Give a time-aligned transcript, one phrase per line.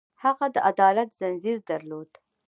[0.23, 2.11] هغه د عدالت ځنځیر درلود.